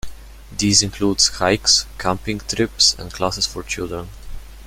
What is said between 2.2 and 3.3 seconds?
trips, and